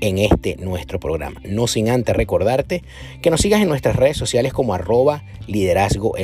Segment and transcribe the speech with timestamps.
[0.00, 1.40] en este nuestro programa.
[1.44, 2.84] No sin antes recordarte
[3.22, 6.14] que nos sigas en nuestras redes sociales como arroba liderazgo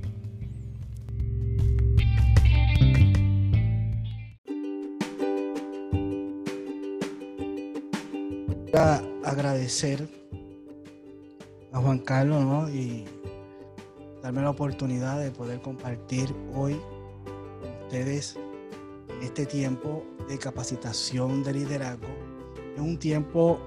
[9.25, 10.09] agradecer
[11.73, 13.05] a Juan Carlos y
[14.25, 16.81] darme la oportunidad de poder compartir hoy
[17.61, 18.39] con ustedes
[19.21, 22.09] este tiempo de capacitación de liderazgo.
[22.75, 23.61] Es un tiempo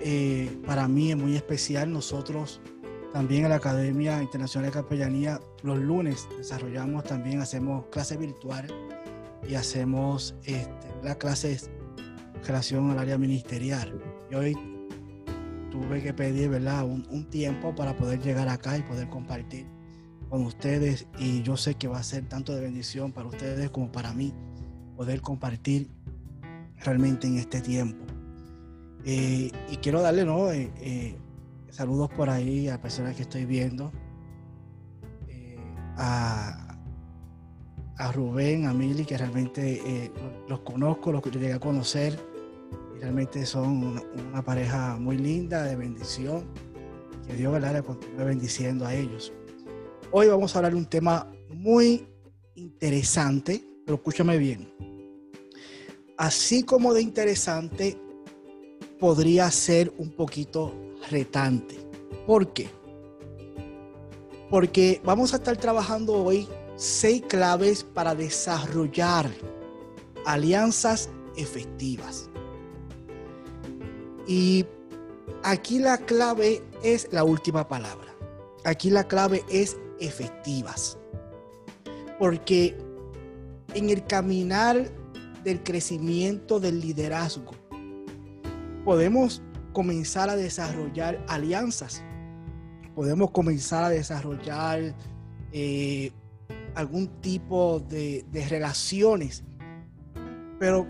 [0.00, 1.92] eh, para mí muy especial.
[1.92, 2.60] Nosotros
[3.12, 8.72] también en la Academia Internacional de Capellanía los lunes desarrollamos también, hacemos clases virtuales
[9.48, 11.70] y hacemos este, las clases
[12.34, 14.02] en relación al área ministerial.
[14.28, 14.54] Y hoy
[15.70, 16.84] tuve que pedir ¿verdad?
[16.84, 19.73] Un tiempo para poder llegar acá y poder compartir
[20.34, 23.92] con ustedes y yo sé que va a ser tanto de bendición para ustedes como
[23.92, 24.34] para mí
[24.96, 25.88] poder compartir
[26.84, 28.04] realmente en este tiempo.
[29.04, 30.50] Eh, y quiero darle ¿no?
[30.50, 31.16] Eh, eh,
[31.70, 33.92] saludos por ahí a personas que estoy viendo,
[35.96, 36.78] a,
[37.96, 40.10] a, Rubén, a Mili, que realmente
[40.48, 42.18] los conozco, los que llegué a conocer,
[42.96, 46.44] y realmente son una, pareja muy linda, de bendición,
[47.24, 47.74] que Dios ¿verdad?
[47.74, 49.32] le continúe bendiciendo a ellos.
[50.16, 52.06] Hoy vamos a hablar de un tema muy
[52.54, 54.72] interesante, pero escúchame bien.
[56.16, 57.98] Así como de interesante,
[59.00, 60.72] podría ser un poquito
[61.10, 61.74] retante.
[62.28, 62.68] ¿Por qué?
[64.50, 66.46] Porque vamos a estar trabajando hoy
[66.76, 69.28] seis claves para desarrollar
[70.26, 72.30] alianzas efectivas.
[74.28, 74.64] Y
[75.42, 78.14] aquí la clave es la última palabra.
[78.64, 80.98] Aquí la clave es efectivas.
[82.18, 82.76] Porque
[83.74, 84.90] en el caminar
[85.42, 87.52] del crecimiento del liderazgo,
[88.84, 92.02] podemos comenzar a desarrollar alianzas,
[92.94, 94.94] podemos comenzar a desarrollar
[95.52, 96.12] eh,
[96.74, 99.44] algún tipo de, de relaciones,
[100.58, 100.86] pero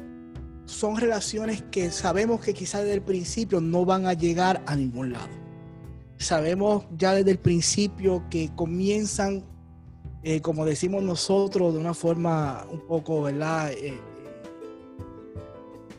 [0.67, 5.13] son relaciones que sabemos que quizás desde el principio no van a llegar a ningún
[5.13, 5.44] lado
[6.19, 9.45] sabemos ya desde el principio que comienzan,
[10.23, 13.73] eh, como decimos nosotros, de una forma un poco, ¿verdad?
[13.73, 14.01] Eh,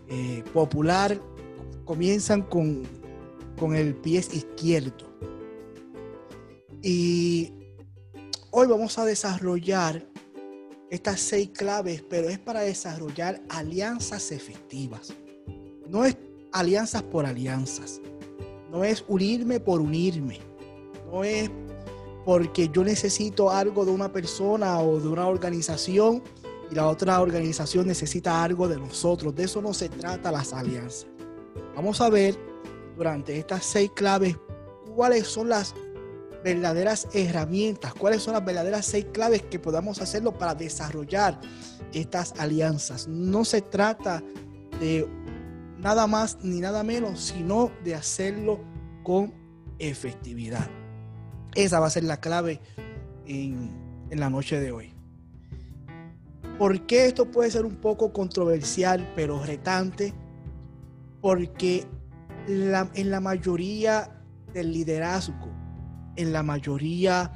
[0.09, 1.19] eh, popular,
[1.83, 2.83] comienzan con,
[3.57, 5.15] con el pie izquierdo.
[6.81, 7.51] Y
[8.51, 10.05] hoy vamos a desarrollar
[10.91, 15.13] estas seis claves, pero es para desarrollar alianzas efectivas.
[15.89, 16.15] No es
[16.51, 17.99] alianzas por alianzas.
[18.75, 20.41] No es unirme por unirme.
[21.09, 21.49] No es
[22.25, 26.21] porque yo necesito algo de una persona o de una organización
[26.69, 29.33] y la otra organización necesita algo de nosotros.
[29.33, 31.07] De eso no se trata las alianzas.
[31.73, 32.37] Vamos a ver
[32.97, 34.35] durante estas seis claves
[34.93, 35.73] cuáles son las
[36.43, 41.39] verdaderas herramientas, cuáles son las verdaderas seis claves que podamos hacerlo para desarrollar
[41.93, 43.07] estas alianzas.
[43.07, 44.21] No se trata
[44.81, 45.07] de
[45.85, 48.59] nada más ni nada menos, sino de hacerlo
[49.03, 49.31] con
[49.77, 50.67] efectividad.
[51.53, 52.59] Esa va a ser la clave
[53.27, 53.69] en,
[54.09, 54.93] la noche de hoy.
[56.57, 60.11] ¿Por qué esto puede ser un poco controversial, pero retante?
[61.21, 61.85] Porque
[62.47, 64.23] en la mayoría
[64.55, 65.51] del liderazgo,
[66.15, 67.31] en la mayoría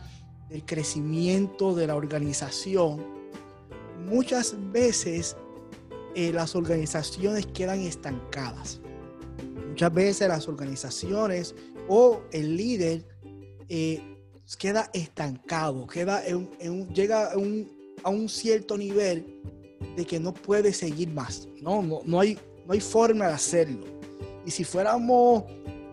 [0.50, 3.06] del crecimiento de la organización,
[4.07, 5.38] muchas veces
[6.15, 8.79] eh, las organizaciones quedan estancadas.
[9.69, 11.56] Muchas veces las organizaciones
[11.88, 13.06] o el líder
[13.69, 14.01] eh,
[14.57, 16.23] queda estancado, queda
[16.94, 19.41] llega a un, cierto nivel
[19.95, 21.47] de que no puede seguir más.
[21.61, 23.85] No, no, no, hay, no hay forma de hacerlo.
[24.45, 25.44] Y si fuéramos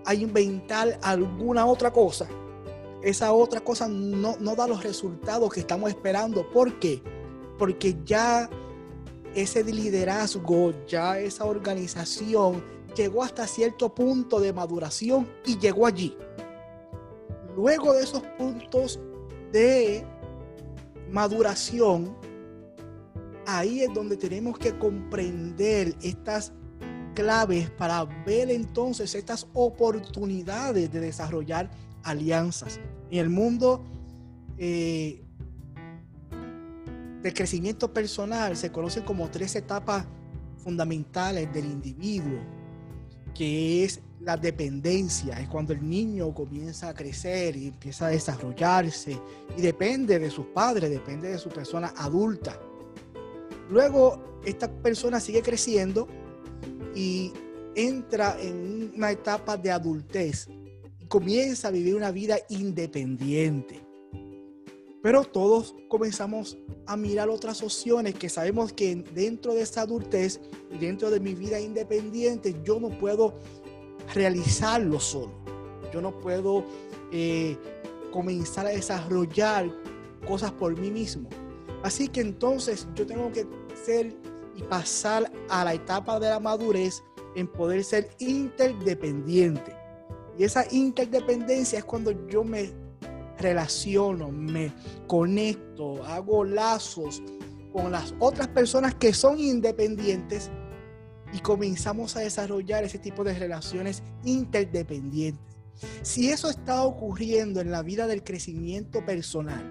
[0.04, 2.26] a inventar alguna otra cosa,
[3.02, 6.50] esa otra cosa no, no da los resultados que estamos esperando.
[6.50, 7.02] ¿Por qué?
[7.58, 8.48] Porque ya
[9.37, 12.65] ese liderazgo, ya esa organización
[12.97, 16.17] llegó hasta cierto punto de maduración y llegó allí.
[17.55, 18.99] Luego de esos puntos
[19.53, 20.05] de
[21.11, 22.17] maduración,
[23.47, 26.55] ahí es donde tenemos que comprender estas
[27.15, 31.71] claves para ver entonces estas oportunidades de desarrollar
[32.05, 32.81] alianzas.
[33.11, 33.85] En el mundo
[34.56, 35.25] eh,
[37.26, 40.06] del crecimiento personal se conocen como tres etapas
[40.58, 42.38] fundamentales del individuo,
[43.34, 49.20] que es la dependencia, es cuando el niño comienza a crecer y empieza a desarrollarse
[49.56, 52.61] y depende de sus padres, depende de su persona adulta.
[53.70, 56.06] Luego, esta persona sigue creciendo
[56.94, 57.32] y
[57.75, 60.46] entra en una etapa de adultez
[61.00, 63.86] y comienza a vivir una vida independiente.
[65.06, 70.79] Pero todos comenzamos a mirar otras opciones que sabemos que dentro de esta adultez y
[70.79, 73.35] dentro de mi vida independiente yo no puedo
[74.17, 75.31] realizarlo solo.
[75.94, 76.64] Yo no puedo
[77.12, 77.56] eh,
[78.11, 79.70] comenzar a desarrollar
[80.26, 81.29] cosas por mí mismo.
[81.85, 83.47] Así que entonces yo tengo que
[83.85, 84.12] ser
[84.56, 87.00] y pasar a la etapa de la madurez
[87.37, 89.73] en poder ser interdependiente.
[90.37, 92.73] Y esa interdependencia es cuando yo me
[93.38, 94.73] relaciono, me
[95.06, 97.23] conecto, hago lazos
[97.73, 100.50] con las otras personas que son independientes
[101.33, 105.56] y comenzamos a desarrollar ese tipo de relaciones interdependientes.
[106.03, 109.62] Si eso está ocurriendo en la vida del crecimiento personal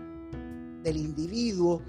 [0.84, 1.82] del individuo,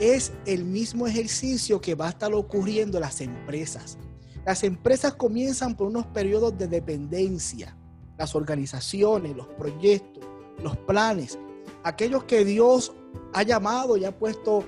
[0.00, 3.98] es el mismo ejercicio que va a estar ocurriendo en las empresas.
[4.46, 7.76] Las empresas comienzan por unos periodos de dependencia,
[8.16, 10.24] las organizaciones, los proyectos,
[10.62, 11.38] los planes,
[11.84, 12.92] aquellos que Dios
[13.32, 14.64] ha llamado y ha puesto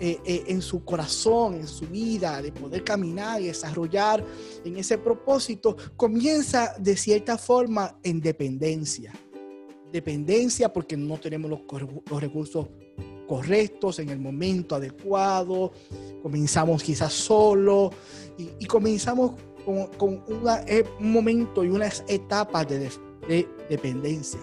[0.00, 4.24] eh, eh, en su corazón, en su vida, de poder caminar y desarrollar
[4.64, 9.12] en ese propósito, comienza de cierta forma en dependencia.
[9.92, 12.68] Dependencia porque no tenemos los, recursos
[13.28, 15.72] correctos en el momento adecuado,
[16.22, 17.90] comenzamos quizás solo
[18.36, 19.32] y, comenzamos
[19.98, 20.24] con,
[20.66, 22.90] eh, un momento y unas etapas de
[23.68, 24.40] dependencia.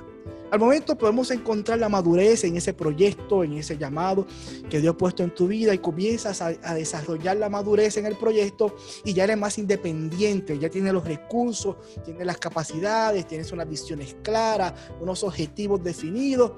[0.52, 4.26] Al momento podemos encontrar la madurez en ese proyecto, en ese llamado
[4.70, 8.16] que Dios ha puesto en tu vida y comienzas a, desarrollar la madurez en el
[8.16, 13.70] proyecto y ya eres más independiente, ya tienes los recursos, tienes las capacidades, tienes unas
[13.70, 16.52] visiones claras, unos objetivos definidos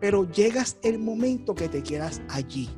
[0.00, 2.68] pero llegas el momento que te quedas allí.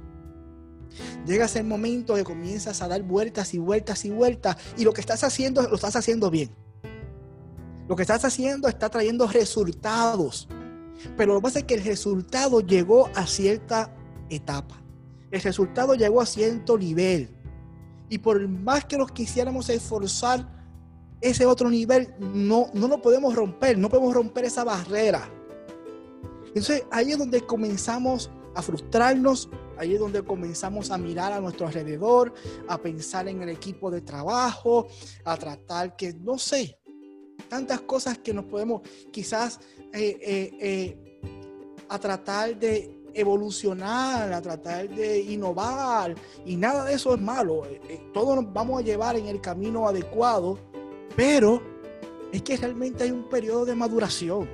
[1.26, 5.00] Llegas el momento que comienzas a dar vueltas y vueltas y vueltas y lo que
[5.00, 6.50] estás haciendo lo estás haciendo bien.
[7.90, 10.46] Lo que estás haciendo está trayendo resultados.
[11.16, 13.92] Pero lo que pasa es que el resultado llegó a cierta
[14.28, 14.80] etapa.
[15.32, 17.36] El resultado llegó a cierto nivel.
[18.08, 20.48] Y por más que nos quisiéramos esforzar,
[21.20, 25.28] ese otro nivel no, no lo podemos romper, no podemos romper esa barrera.
[26.46, 31.66] Entonces ahí es donde comenzamos a frustrarnos, ahí es donde comenzamos a mirar a nuestro
[31.66, 32.32] alrededor,
[32.68, 34.86] a pensar en el equipo de trabajo,
[35.24, 36.79] a tratar que, no sé,
[37.50, 38.80] tantas cosas que nos podemos
[39.10, 39.60] quizás
[39.92, 41.20] eh, eh, eh,
[41.88, 46.14] a tratar de evolucionar, a tratar de innovar
[46.46, 47.64] y nada de eso es malo.
[48.14, 50.58] Todos nos vamos a llevar en el camino adecuado,
[51.16, 51.60] pero
[52.32, 54.48] es que realmente hay un periodo de maduración.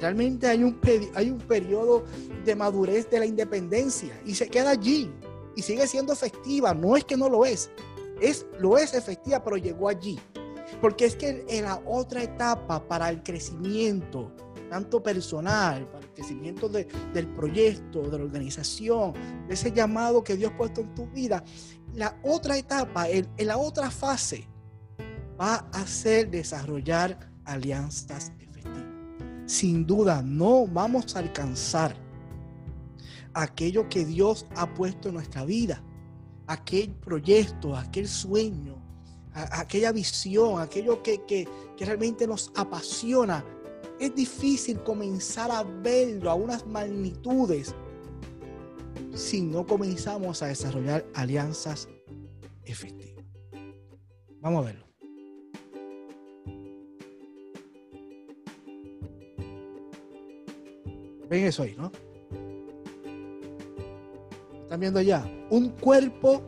[0.00, 0.80] Realmente hay un,
[1.14, 2.04] hay un periodo
[2.44, 5.10] de madurez de la independencia y se queda allí
[5.54, 6.72] y sigue siendo efectiva.
[6.72, 7.68] No es que no lo es,
[8.22, 10.18] es lo es efectiva, pero llegó allí.
[10.80, 14.32] Porque es que en la otra etapa para el crecimiento,
[14.70, 19.14] tanto personal, para el crecimiento del proyecto, de la organización,
[19.46, 21.42] de ese llamado que Dios ha puesto en tu vida,
[21.94, 24.46] la otra etapa, en la otra fase,
[25.40, 28.32] va a ser desarrollar alianzas
[29.48, 31.96] sin duda no vamos a alcanzar
[33.32, 35.82] aquello que Dios ha puesto en nuestra vida,
[36.46, 38.77] aquel proyecto, aquel sueño,
[39.52, 41.46] aquella visión, aquello que, que,
[41.78, 43.44] realmente nos apasiona.
[43.98, 47.74] Es difícil comenzar a verlo a unas magnitudes
[49.14, 51.88] si no comenzamos a desarrollar alianzas
[52.64, 53.24] efectivas.
[54.40, 54.88] Vamos a verlo.
[61.28, 61.92] Ven eso ahí, ¿no?
[64.62, 65.26] ¿Están viendo ya?
[65.50, 66.42] Un cuerpo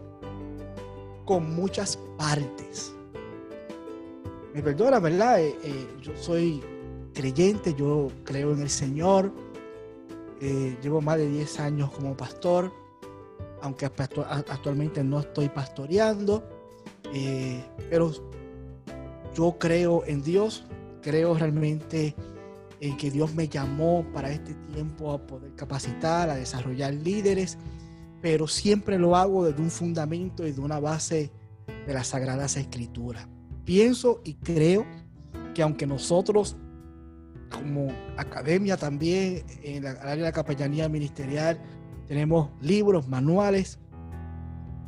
[1.25, 2.95] con muchas partes.
[4.53, 5.41] Me perdona, ¿verdad?
[5.41, 6.63] Eh, eh, yo soy
[7.15, 9.33] creyente, yo creo en el Señor.
[10.43, 12.71] Eh, llevo más de 10 años como pastor,
[13.63, 16.45] aunque actualmente no estoy pastoreando.
[17.89, 18.13] pero
[19.35, 20.65] yo creo en Dios,
[21.01, 22.15] creo realmente
[22.81, 27.57] en que Dios me llamó para este tiempo a poder capacitar, a desarrollar líderes.
[28.21, 31.31] pero siempre lo hago desde un fundamento y de una base
[31.91, 33.27] de las Sagradas Escrituras.
[33.65, 34.87] Pienso y creo
[35.55, 36.57] que aunque nosotros
[37.51, 41.61] como academia también en el área de la capellanía ministerial
[42.07, 43.81] tenemos libros, manuales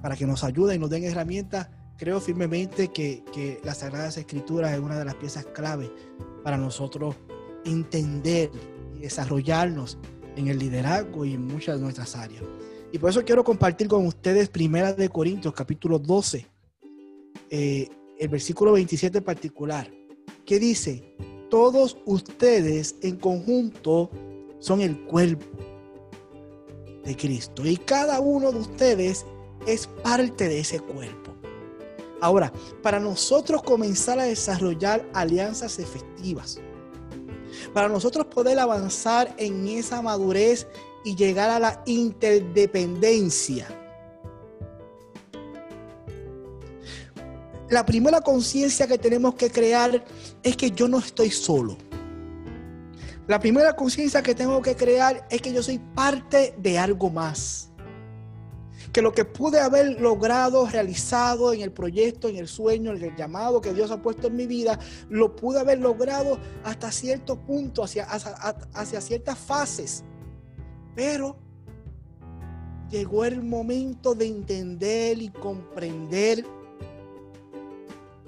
[0.00, 4.73] para que nos ayuden y nos den herramientas, creo firmemente que, que las Sagradas Escrituras
[4.73, 5.90] es una de las piezas clave
[6.44, 7.16] para nosotros
[7.64, 8.49] entender
[8.94, 9.99] y desarrollarnos
[10.37, 12.44] en el liderazgo y en muchas de nuestras áreas.
[12.92, 16.51] Y por eso quiero compartir con ustedes Primera de Corintios, capítulo 12,
[17.54, 17.87] eh,
[18.18, 19.92] el versículo 27 en particular,
[20.47, 21.14] que dice,
[21.50, 24.09] todos ustedes en conjunto
[24.59, 25.44] son el cuerpo
[27.04, 29.26] de Cristo y cada uno de ustedes
[29.66, 31.35] es parte de ese cuerpo.
[32.23, 32.50] Ahora,
[32.82, 36.59] para nosotros comenzar a desarrollar alianzas efectivas,
[37.75, 40.66] para nosotros poder avanzar en esa madurez
[41.04, 43.82] y llegar a la interdependencia.
[47.73, 50.05] La primera conciencia que tenemos que crear
[50.43, 51.79] es que yo no estoy solo.
[53.26, 57.71] La primera conciencia que tengo que crear es que yo soy parte de algo más
[58.93, 63.17] que lo que pude haber logrado, realizado en el proyecto, en el sueño, en el
[63.17, 67.83] llamado que Dios ha puesto en mi vida, lo pude haber logrado hasta cierto punto,
[67.85, 70.05] hacia, hacia, ciertas fases.
[70.95, 71.38] Pero
[72.91, 76.45] llegó el momento de entender y comprender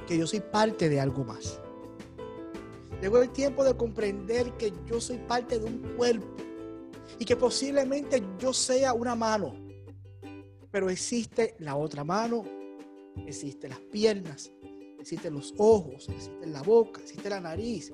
[0.06, 1.60] que yo soy parte de algo más.
[3.00, 6.26] Llegó el tiempo de comprender que yo soy parte de un cuerpo
[7.18, 9.54] y que posiblemente yo sea una mano,
[10.70, 12.44] pero existe la otra mano,
[13.26, 14.50] existen las piernas,
[14.98, 17.92] existen los ojos, existe la boca, existe la nariz,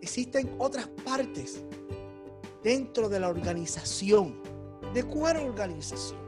[0.00, 1.62] existen otras partes
[2.62, 4.40] dentro de la organización.
[4.94, 6.18] ¿De cuál organización?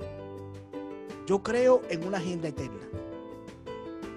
[1.26, 2.88] Yo creo en una agenda eterna.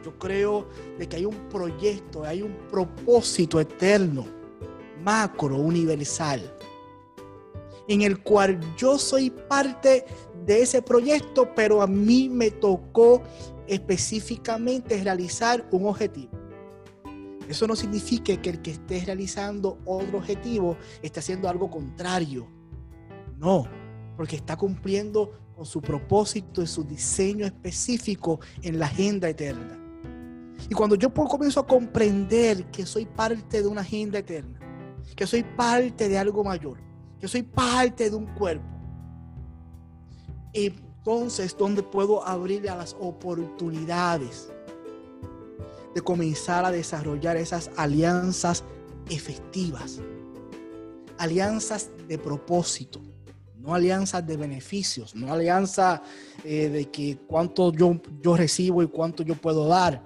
[0.03, 0.67] Yo creo
[0.97, 4.25] de que hay un proyecto, hay un propósito eterno,
[5.03, 6.41] macro, universal,
[7.87, 10.05] en el cual yo soy parte
[10.45, 13.21] de ese proyecto, pero a mí me tocó
[13.67, 16.31] específicamente realizar un objetivo.
[17.47, 22.47] Eso no significa que el que esté realizando otro objetivo esté haciendo algo contrario.
[23.37, 23.67] No,
[24.15, 29.80] porque está cumpliendo con su propósito y su diseño específico en la agenda eterna.
[30.69, 34.59] Y cuando yo comienzo a comprender que soy parte de una agenda eterna,
[35.15, 36.77] que soy parte de algo mayor,
[37.19, 38.65] que soy parte de un cuerpo,
[40.53, 44.49] entonces donde puedo abrirle a las oportunidades
[45.93, 48.63] de comenzar a desarrollar esas alianzas
[49.09, 49.99] efectivas,
[51.17, 53.01] alianzas de propósito,
[53.57, 56.01] no alianzas de beneficios, no alianzas
[56.43, 60.03] eh, de que cuánto yo, yo recibo y cuánto yo puedo dar,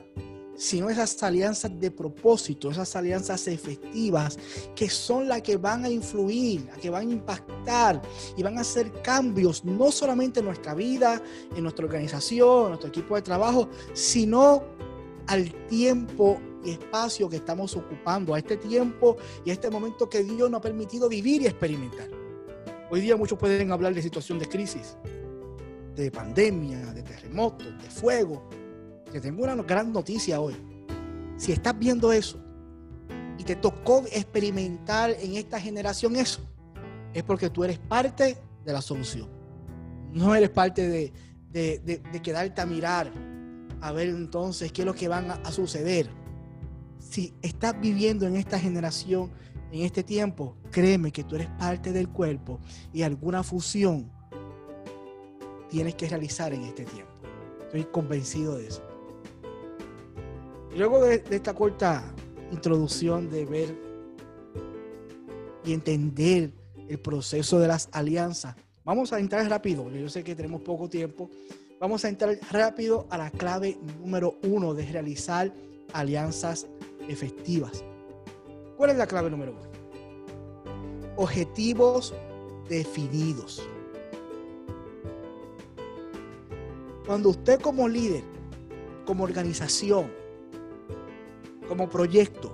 [0.56, 4.38] sino esas alianzas de propósito, esas alianzas efectivas
[4.76, 8.02] que son las que van a influir, las que van a impactar
[8.38, 11.22] y van a hacer cambios no solamente en nuestra vida,
[11.56, 14.64] en nuestra organización, en nuestro equipo de trabajo, sino
[15.28, 20.24] al tiempo y espacio que estamos ocupando, a este tiempo y a este momento que
[20.24, 22.10] Dios nos ha permitido vivir y experimentar.
[22.90, 24.96] Hoy día muchos pueden hablar de situación de crisis,
[25.96, 28.48] de pandemia, de terremotos, de fuego,
[29.22, 30.55] tengo una gran noticia hoy.
[31.38, 32.39] Si estás viendo eso
[33.38, 36.41] y te tocó experimentar en esta generación eso,
[37.13, 39.29] es porque tú eres parte de la solución.
[40.13, 41.12] No eres parte de,
[41.51, 43.12] de, quedarte a mirar,
[43.81, 46.10] a ver entonces qué es lo que van a, a suceder.
[47.00, 49.31] Si estás viviendo en esta generación,
[49.72, 52.60] en este tiempo, créeme que tú eres parte del cuerpo
[52.93, 54.12] y alguna fusión
[55.69, 57.12] tienes que realizar en este tiempo.
[57.65, 58.85] Estoy convencido de eso.
[60.75, 62.03] Luego de, esta corta
[62.51, 63.74] introducción de ver
[65.63, 66.51] y entender
[66.89, 69.89] el proceso de las alianzas, vamos a entrar rápido.
[69.89, 71.29] Yo sé que tenemos poco tiempo.
[71.79, 75.53] Vamos a entrar rápido a la clave número uno de realizar
[75.94, 76.67] alianzas
[77.08, 77.86] efectivas.
[78.75, 79.62] ¿Cuál es la clave número uno?
[81.15, 82.13] Objetivos
[82.67, 83.65] definidos.
[87.05, 88.24] Cuando usted como líder,
[89.05, 90.25] como organización,
[91.67, 92.51] como proyecto.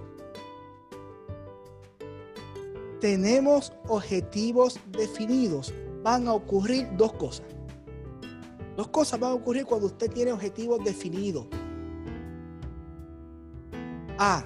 [2.99, 5.73] Tenemos objetivos definidos.
[6.03, 7.45] Van a ocurrir dos cosas.
[8.77, 11.47] Dos cosas van a ocurrir cuando usted tiene objetivos definidos.
[14.17, 14.45] A.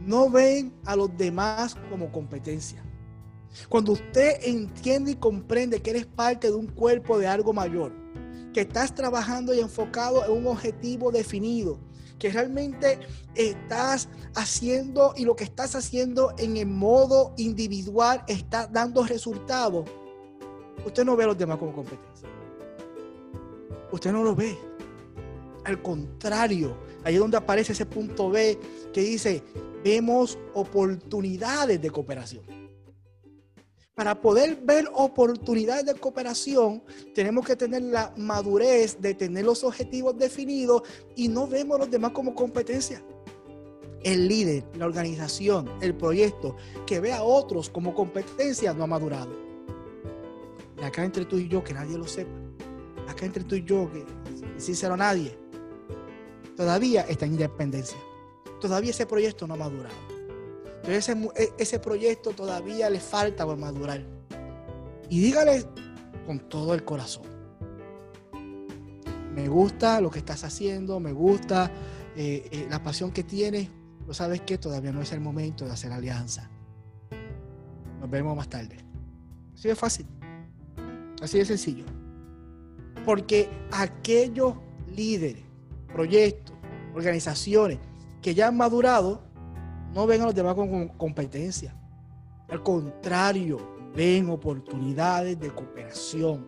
[0.00, 2.84] No ven a los demás como competencia.
[3.68, 7.92] Cuando usted entiende y comprende que eres parte de un cuerpo de algo mayor,
[8.52, 11.78] que estás trabajando y enfocado en un objetivo definido,
[12.18, 12.98] que realmente
[13.34, 19.88] estás haciendo y lo que estás haciendo en el modo individual está dando resultados,
[20.84, 22.28] usted no ve a los demás como competencia.
[23.90, 24.56] Usted no lo ve.
[25.64, 28.58] Al contrario, ahí es donde aparece ese punto B
[28.92, 29.42] que dice,
[29.84, 32.57] vemos oportunidades de cooperación.
[33.98, 36.80] Para poder ver oportunidades de cooperación,
[37.16, 40.82] tenemos que tener la madurez de tener los objetivos definidos
[41.16, 43.02] y no vemos a los demás como competencia.
[44.04, 46.54] El líder, la organización, el proyecto
[46.86, 49.32] que ve a otros como competencia no ha madurado.
[50.80, 52.30] Y acá entre tú y yo, que nadie lo sepa.
[53.08, 54.04] Acá entre tú y yo, que
[54.58, 55.36] sincero nadie,
[56.56, 57.98] todavía está en independencia.
[58.60, 60.07] Todavía ese proyecto no ha madurado.
[60.88, 64.02] Entonces ese, ese proyecto todavía le falta por madurar.
[65.10, 65.62] Y dígale
[66.24, 67.24] con todo el corazón.
[69.34, 71.70] Me gusta lo que estás haciendo, me gusta
[72.16, 73.68] eh, eh, la pasión que tienes,
[74.00, 76.48] pero sabes que todavía no es el momento de hacer alianza.
[78.00, 78.78] Nos vemos más tarde.
[79.54, 80.06] Así de fácil.
[81.20, 81.84] Así de sencillo.
[83.04, 84.54] Porque aquellos
[84.96, 85.44] líderes,
[85.92, 86.56] proyectos,
[86.94, 87.78] organizaciones
[88.22, 89.27] que ya han madurado,
[89.94, 91.74] no ven a los demás con competencia.
[92.48, 93.58] Al contrario,
[93.94, 96.46] ven oportunidades de cooperación.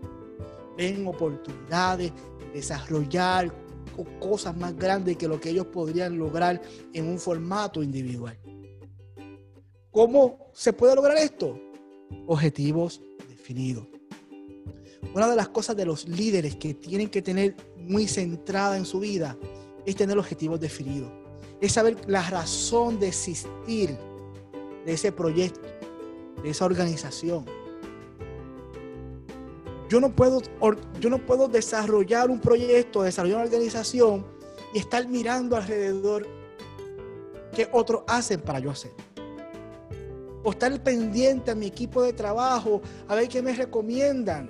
[0.76, 3.52] Ven oportunidades de desarrollar
[4.18, 6.60] cosas más grandes que lo que ellos podrían lograr
[6.92, 8.38] en un formato individual.
[9.90, 11.58] ¿Cómo se puede lograr esto?
[12.26, 13.86] Objetivos definidos.
[15.14, 19.00] Una de las cosas de los líderes que tienen que tener muy centrada en su
[19.00, 19.36] vida
[19.84, 21.19] es tener objetivos definidos
[21.60, 23.96] es saber la razón de existir
[24.84, 25.68] de ese proyecto,
[26.42, 27.44] de esa organización.
[29.88, 30.40] Yo no puedo,
[31.00, 34.24] yo no puedo desarrollar un proyecto, desarrollar una organización
[34.72, 36.26] y estar mirando alrededor
[37.54, 38.92] qué otros hacen para yo hacer.
[40.42, 44.48] O estar pendiente a mi equipo de trabajo a ver qué me recomiendan.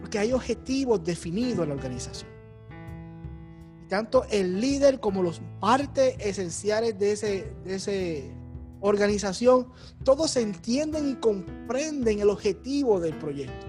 [0.00, 2.35] Porque hay objetivos definidos en la organización
[3.88, 8.30] tanto el líder como los partes esenciales de ese, de
[8.80, 9.68] organización,
[10.04, 13.66] todos entienden y comprenden el objetivo del proyecto.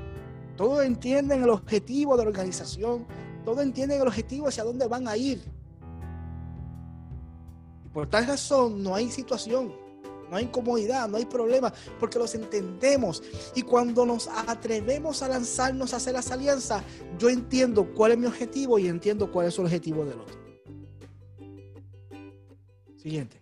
[0.55, 3.05] Todos entienden el objetivo de la organización.
[3.45, 5.41] Todos entienden el objetivo hacia dónde van a ir.
[7.93, 9.86] Por tal razón no hay situación
[10.29, 13.23] no hay incomodidad, no hay problema, porque los entendemos.
[13.55, 16.83] Y cuando nos atrevemos a lanzarnos a hacer las alianzas,
[17.17, 20.37] yo entiendo cuál es mi objetivo y entiendo cuál es el objetivo del otro.
[22.97, 23.41] Siguiente.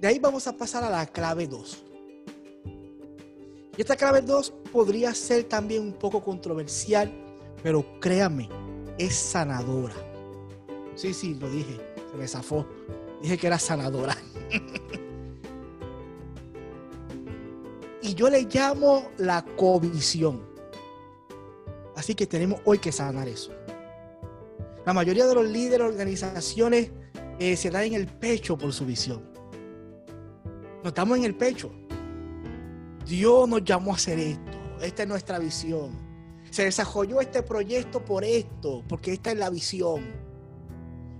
[0.00, 1.84] De ahí vamos a pasar a la clave 2.
[3.76, 7.12] Y esta clave 2 podría ser también un poco controversial,
[7.62, 8.48] pero créame,
[8.98, 9.94] es sanadora.
[10.94, 11.80] Sí, sí, lo dije,
[12.10, 12.66] se me zafó.
[13.22, 14.16] Dije que era sanadora.
[18.02, 20.46] y yo le llamo la covisión.
[21.96, 23.52] Así que tenemos hoy que sanar eso.
[24.86, 26.90] La mayoría de los líderes, organizaciones,
[27.38, 29.22] eh, se dan en el pecho por su visión.
[30.82, 31.70] No estamos en el pecho.
[33.04, 34.58] Dios nos llamó a hacer esto.
[34.80, 35.90] Esta es nuestra visión.
[36.50, 40.27] Se desarrolló este proyecto por esto, porque esta es la visión.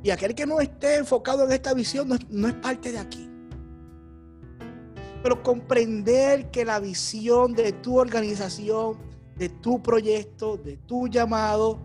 [0.03, 3.29] Y aquel que no esté enfocado en esta visión no es, parte de aquí.
[5.23, 8.97] Pero comprender que la visión de tu organización,
[9.37, 11.81] de tu proyecto, de tu llamado,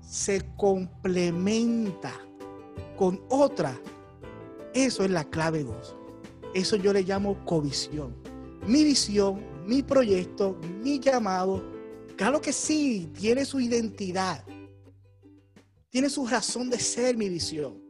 [0.00, 2.12] se complementa
[2.96, 3.78] con otra.
[4.74, 5.96] Eso es la clave 2.
[6.54, 8.14] Eso yo le llamo covisión.
[8.66, 11.64] Mi visión, mi proyecto, mi llamado,
[12.16, 14.44] claro que sí, tiene su identidad
[15.96, 17.80] tiene su razón de ser mi visión.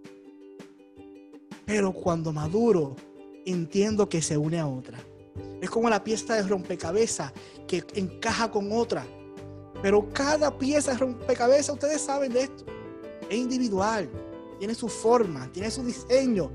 [1.64, 2.94] Pero cuando maduro,
[3.44, 4.96] entiendo que se une a otra.
[5.60, 7.32] Es como la pieza de rompecabezas
[7.66, 9.04] que encaja con otra.
[9.82, 12.64] Pero cada pieza de rompecabezas, ustedes saben de esto,
[13.28, 14.08] es individual,
[14.60, 16.52] tiene su forma, tiene su diseño,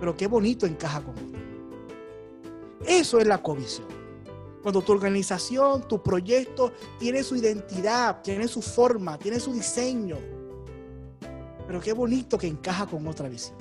[0.00, 1.40] pero qué bonito encaja con otra.
[2.86, 3.88] Eso es la comisión.
[4.62, 10.37] Cuando tu organización, tu proyecto tiene su identidad, tiene su forma, tiene su diseño,
[11.68, 13.54] pero qué bonito que encaja con otra visión.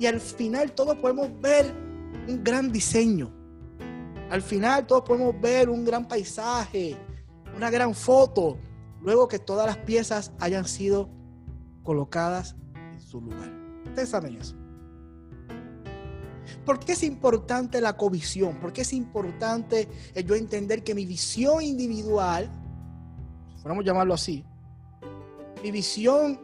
[0.00, 1.72] Y al final todos podemos ver
[2.26, 3.32] un gran diseño.
[4.30, 6.96] Al final todos podemos ver un gran paisaje,
[7.56, 8.58] una gran foto,
[9.00, 11.08] luego que todas las piezas hayan sido
[11.84, 13.48] colocadas en su lugar.
[13.86, 14.56] Ustedes saben eso.
[16.66, 18.56] ¿Por qué es importante la covisión?
[18.56, 19.88] ¿Por qué es importante
[20.26, 22.50] yo entender que mi visión individual,
[23.62, 24.44] podemos llamarlo así,
[25.62, 26.40] mi visión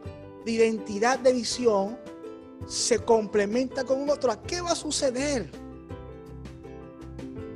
[0.47, 1.99] de identidad de visión
[2.67, 4.31] se complementa con un otro?
[4.43, 5.51] ¿Qué va a suceder?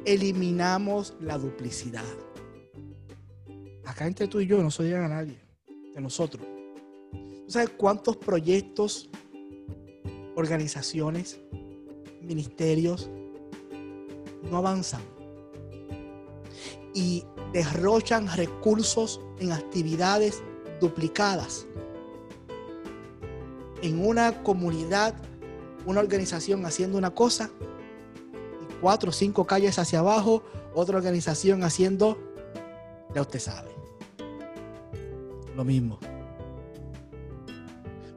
[0.04, 2.04] Eliminamos la duplicidad.
[3.86, 5.40] Acá entre tú y yo no se digan a nadie,
[5.96, 6.46] de nosotros.
[7.14, 9.10] ¿Tú sabes cuántos proyectos,
[10.36, 11.40] organizaciones,
[12.22, 13.10] ministerios
[14.44, 15.02] no avanzan
[16.94, 17.24] y
[17.54, 20.44] derrochan recursos en actividades
[20.82, 21.66] duplicadas.
[23.82, 25.16] En una comunidad,
[25.86, 27.50] una organización haciendo una cosa
[28.62, 32.18] y cuatro o cinco calles hacia abajo, otra organización haciendo,
[33.14, 33.72] ya usted sabe,
[35.56, 36.00] lo mismo.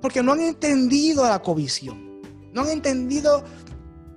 [0.00, 2.20] Porque no han entendido la covisión,
[2.52, 3.42] no han entendido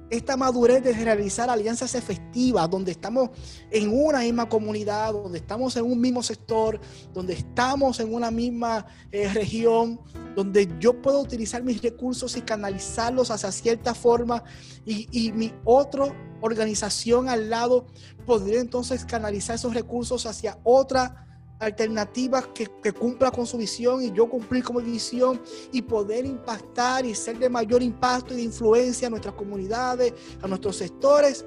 [0.09, 3.29] esta madurez de realizar alianzas efectivas, donde estamos
[3.71, 6.79] en una misma comunidad, donde estamos en un mismo sector,
[7.13, 9.99] donde estamos en una misma eh, región,
[10.35, 14.43] donde yo puedo utilizar mis recursos y canalizarlos hacia cierta forma
[14.85, 16.05] y, y mi otra
[16.41, 17.87] organización al lado
[18.25, 21.26] podría entonces canalizar esos recursos hacia otra
[21.59, 25.41] alternativas que, que, cumpla con su visión y yo cumplir con mi visión
[25.71, 30.47] y poder impactar y ser de mayor impacto y de influencia a nuestras comunidades, a
[30.47, 31.45] nuestros sectores,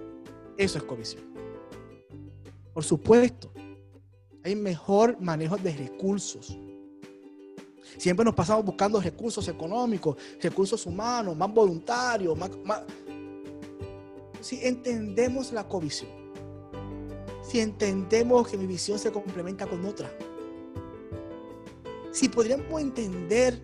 [0.56, 1.22] eso es comisión.
[2.72, 3.52] Por supuesto,
[4.42, 6.58] hay mejor manejo de recursos.
[7.98, 12.50] Siempre nos pasamos buscando recursos económicos, recursos humanos, más voluntarios, más.
[14.40, 16.19] Si entendemos la comisión
[17.50, 20.08] si entendemos que mi visión se complementa con otra.
[22.12, 23.60] Si podríamos entender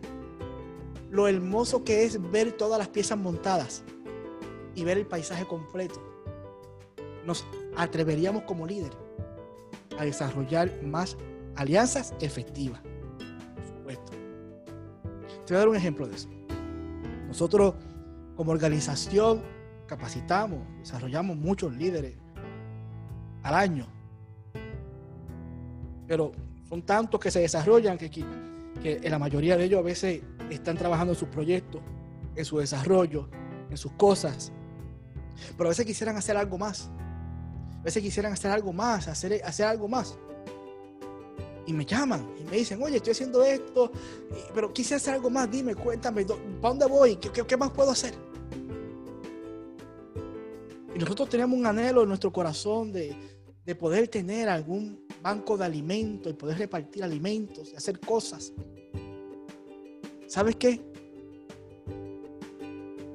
[1.08, 3.84] lo hermoso que es ver todas las piezas montadas
[4.74, 6.02] y ver el paisaje completo,
[7.24, 7.46] nos
[7.76, 8.90] atreveríamos como líder
[10.00, 11.16] a desarrollar más
[11.54, 12.80] alianzas efectivas.
[13.54, 14.12] Por supuesto.
[15.46, 16.28] Te voy a dar un ejemplo de eso.
[17.28, 17.74] Nosotros
[18.34, 19.44] como organización
[19.86, 22.25] capacitamos, desarrollamos muchos líderes
[23.46, 23.86] al año.
[26.06, 26.32] Pero
[26.68, 31.12] son tantos que se desarrollan que, que, la mayoría de ellos a veces están trabajando
[31.12, 31.80] en sus proyectos,
[32.34, 33.28] en su desarrollo,
[33.70, 34.52] en sus cosas.
[35.56, 36.90] Pero a veces quisieran hacer algo más.
[37.80, 40.18] A veces quisieran hacer algo más, hacer, hacer algo más.
[41.66, 43.90] Y me llaman y me dicen, oye, estoy haciendo esto,
[44.54, 47.16] pero quise hacer algo más, dime, cuéntame, ¿para dónde voy?
[47.16, 48.14] ¿Qué, qué más puedo hacer?
[50.94, 53.35] Y nosotros tenemos un anhelo en nuestro corazón de,
[53.66, 58.52] de poder tener algún banco de alimentos y poder repartir alimentos y hacer cosas.
[60.28, 60.80] ¿Sabes qué?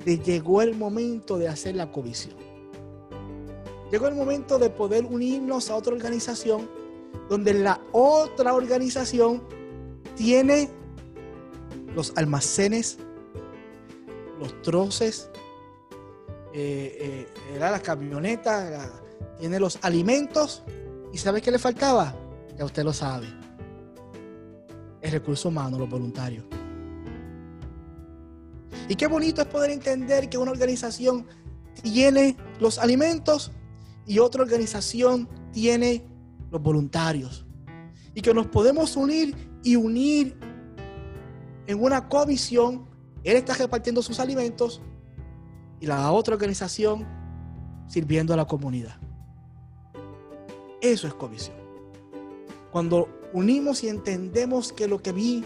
[0.06, 2.36] Llegó el momento de hacer la comisión.
[3.92, 6.70] Llegó el momento de poder unirnos a otra organización
[7.30, 9.42] donde la otra organización
[10.16, 10.70] tiene
[11.96, 12.98] los almacenes,
[14.40, 15.30] los troces,
[16.54, 18.92] eh, eh, las camionetas,
[19.40, 20.64] tiene los alimentos
[21.14, 22.16] y ¿sabe qué le faltaba?
[22.58, 23.28] Ya usted lo sabe.
[25.02, 26.46] El recurso humano, los voluntarios.
[28.88, 31.26] Y qué bonito es poder entender que una organización
[31.82, 33.52] tiene los alimentos
[34.06, 36.06] y otra organización tiene
[36.52, 37.46] los voluntarios.
[38.14, 40.38] Y que nos podemos unir y unir
[41.68, 42.86] en una comisión.
[43.24, 44.82] Él está repartiendo sus alimentos
[45.80, 47.08] y la otra organización
[47.88, 49.00] sirviendo a la comunidad.
[50.82, 51.56] Eso es comisión.
[52.72, 55.44] Cuando unimos y entendemos que lo que vi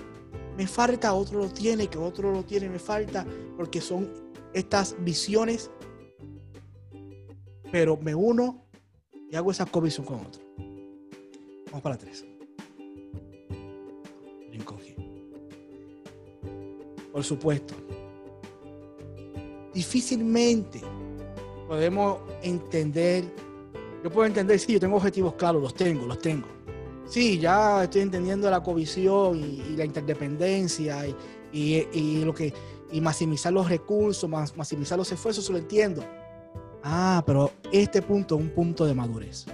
[0.57, 3.25] me falta, otro lo tiene, que otro lo tiene, me falta,
[3.57, 4.09] porque son
[4.53, 5.69] estas visiones,
[7.71, 8.65] pero me uno
[9.29, 10.41] y hago esa comisión con otro.
[11.65, 12.25] Vamos para tres.
[17.15, 17.73] Por supuesto,
[19.73, 20.81] difícilmente
[21.65, 23.23] podemos entender
[24.05, 26.47] yo puedo entender, sí, yo tengo objetivos claros, los tengo, los tengo.
[27.07, 31.07] Sí, ya estoy entendiendo la covisión y, la interdependencia
[31.51, 32.53] y, lo que
[32.91, 36.05] y maximizar los recursos, maximizar los esfuerzos, eso lo entiendo.
[36.83, 39.47] Ah, pero este punto es un punto de madurez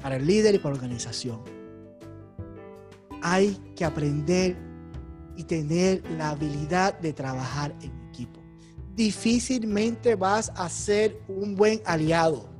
[0.00, 1.40] para el líder y para la organización.
[3.20, 4.56] Hay que aprender
[5.34, 8.40] y tener la habilidad de trabajar en equipo.
[8.94, 12.54] Difícilmente vas a ser un buen aliado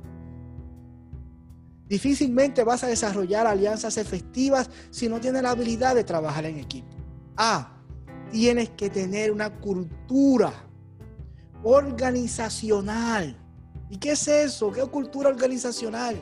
[1.87, 6.95] Difícilmente vas a desarrollar alianzas efectivas si no tienes la habilidad de trabajar en equipo.
[7.37, 7.77] A,
[8.31, 10.67] tienes que tener una cultura,
[11.63, 13.37] organizacional.
[13.89, 14.71] ¿Y qué es eso?
[14.71, 16.21] ¿Qué es cultura organizacional?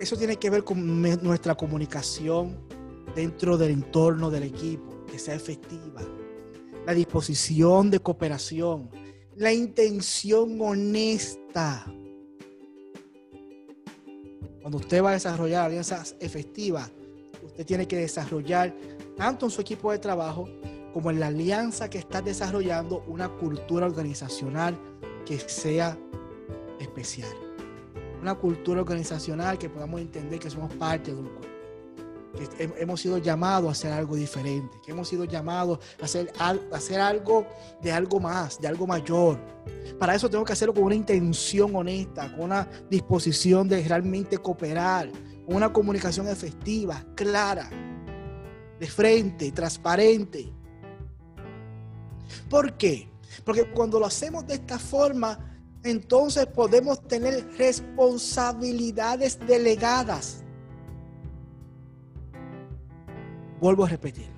[0.00, 2.58] Eso tiene que ver con nuestra comunicación
[3.14, 6.02] dentro del entorno del equipo, que sea efectiva.
[6.86, 8.90] La disposición de cooperación,
[9.36, 11.86] la intención honesta.
[14.66, 16.90] Cuando usted va a desarrollar alianzas efectivas,
[17.40, 18.74] usted tiene que desarrollar
[19.16, 20.48] tanto en su equipo de trabajo
[20.92, 24.76] como en la alianza que está desarrollando una cultura organizacional
[25.24, 25.96] que sea
[26.80, 27.30] especial.
[28.20, 31.55] Una cultura organizacional que podamos entender que somos parte de un cuerpo.
[32.36, 37.46] Que hemos sido llamados a hacer algo diferente, que hemos sido llamados a hacer, algo
[37.82, 39.40] de algo más, de algo mayor.
[39.98, 45.10] Para eso tengo que hacerlo con una intención honesta, con una disposición de realmente cooperar,
[45.46, 47.70] con una comunicación efectiva, clara,
[48.78, 50.52] de frente, transparente.
[52.50, 53.08] ¿Por qué?
[53.44, 60.42] Porque cuando lo hacemos de esta forma, entonces podemos tener responsabilidades delegadas.
[63.60, 64.34] Vuelvo a repetirlo.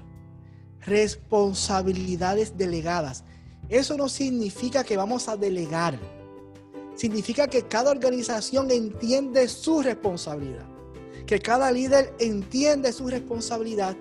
[0.81, 3.24] Responsabilidades delegadas.
[3.68, 5.98] Eso no significa que vamos a delegar.
[6.94, 10.66] Significa que cada organización entiende su responsabilidad.
[11.26, 13.96] Que cada líder entiende su responsabilidad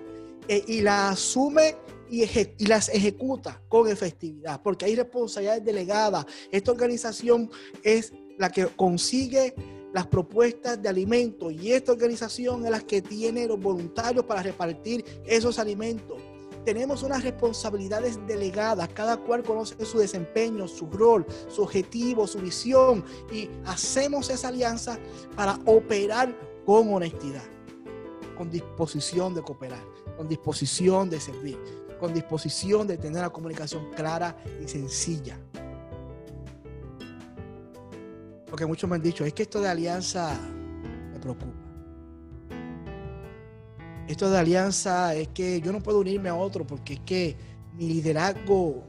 [0.48, 1.76] eh, y la asume
[2.10, 6.24] y, las ejecuta con efectividad, porque hay responsabilidades delegadas.
[6.50, 7.50] Esta organización
[7.82, 9.54] es la que consigue
[9.92, 15.04] las propuestas de alimentos y esta organización es la que tiene los voluntarios para repartir
[15.24, 16.18] esos alimentos.
[16.64, 23.04] Tenemos unas responsabilidades delegadas, cada cual conoce su desempeño, su rol, su objetivo, su visión
[23.32, 24.98] y hacemos esa alianza
[25.34, 27.44] para operar con honestidad,
[28.36, 29.82] con disposición de cooperar,
[30.16, 31.58] con disposición de servir
[31.98, 35.38] con disposición de tener la comunicación clara y sencilla.
[38.58, 40.36] Porque muchos me han dicho, es que esto de alianza
[41.12, 41.54] me preocupa.
[44.08, 47.36] Esto de alianza es que yo no puedo unirme a otro porque es que
[47.76, 48.82] mi liderazgo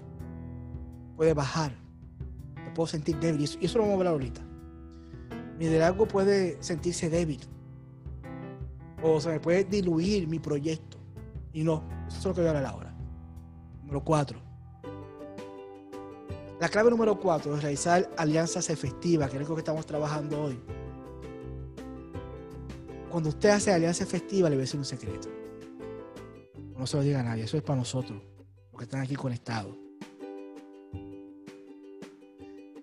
[1.15, 1.71] puede bajar.
[2.55, 3.47] Me puedo sentir débil.
[3.62, 4.41] Y eso lo vamos a hablar ahorita.
[5.60, 7.41] Mi liderazgo puede sentirse débil.
[9.03, 10.97] O se me puede diluir mi proyecto.
[11.53, 12.95] Y no, eso es lo que voy a hablar ahora.
[13.82, 14.48] Número cuatro.
[16.59, 20.59] La clave número cuatro es realizar alianzas efectivas, que es lo que estamos trabajando hoy.
[23.09, 25.29] Cuando usted hace alianza efectiva, le voy a decir un secreto.
[26.77, 28.21] No se lo diga a nadie, eso es para nosotros,
[28.71, 29.75] los que están aquí conectados.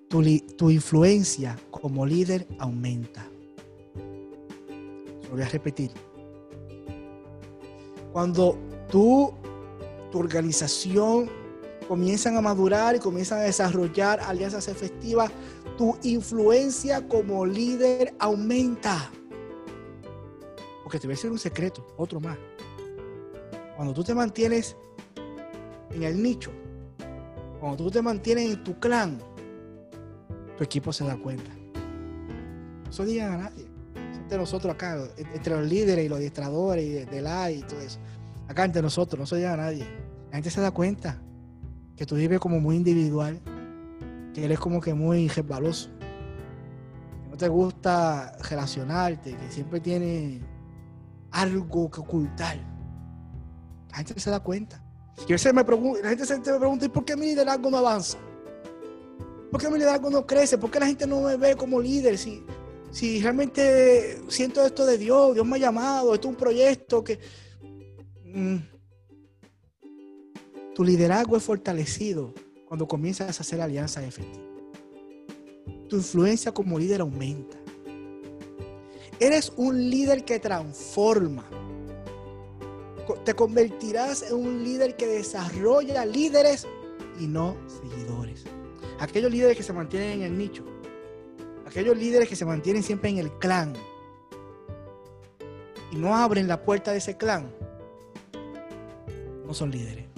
[0.09, 3.27] Tu, tu influencia como líder aumenta.
[5.25, 5.91] Lo voy a repetir.
[8.13, 8.57] Cuando
[8.89, 9.35] tú
[10.11, 11.29] tu organización
[11.89, 15.31] comienzan a madurar y comienzan a desarrollar alianzas efectivas,
[15.77, 19.11] tu influencia como líder aumenta.
[20.83, 22.39] Porque te voy a decir un secreto, otro más.
[23.77, 24.77] Cuando tú te mantienes
[25.91, 26.51] en el nicho,
[27.61, 29.19] cuando tú te mantienes en tu clan,
[30.57, 31.51] tu equipo se da cuenta.
[32.85, 33.67] No se digan a nadie.
[34.15, 38.01] Entre nosotros acá, entre los líderes y los adiestradores y de, la y todo eso
[38.49, 39.87] acá entre nosotros, no se llega a nadie.
[40.31, 41.21] La gente se da cuenta
[41.97, 43.41] que tú vives como muy individual,
[44.35, 45.91] que eres como que muy resbaloso,
[47.23, 50.43] que no te gusta relacionarte, que siempre tienes
[51.31, 52.59] algo que ocultar.
[53.91, 54.83] La gente se da cuenta.
[55.21, 57.71] Y a veces me pregunta, la gente se me pregunta, ¿y por qué mi liderazgo
[57.71, 58.19] no avanza?
[59.51, 60.59] ¿Por qué mi liderazgo no crece?
[60.59, 62.19] ¿Por qué la gente no me ve como líder?
[62.19, 62.45] Si,
[62.91, 67.19] si realmente siento esto de Dios, Dios me ha llamado, esto es un proyecto que
[68.37, 68.57] Mm.
[70.77, 72.35] Tu liderazgo es fortalecido
[72.67, 74.47] cuando comienzas a hacer alianzas efectivas.
[75.89, 77.57] Tu influencia como líder aumenta.
[79.19, 81.47] Eres un líder que transforma.
[83.25, 86.67] Te convertirás en un líder que desarrolla líderes
[87.19, 88.45] y no seguidores.
[89.01, 90.63] Aquellos líderes que se mantienen en el nicho.
[91.67, 93.73] Aquellos líderes que se mantienen siempre en el clan.
[95.91, 97.51] Y no abren la puerta de ese clan
[99.47, 100.16] no son líderes.